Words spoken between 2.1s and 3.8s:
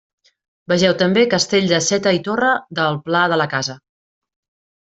i Torre del Pla de la Casa.